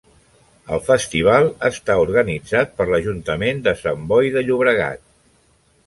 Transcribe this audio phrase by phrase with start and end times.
[0.77, 5.07] El Festival està organitzat per l'Ajuntament de Sant Boi de Llobregat.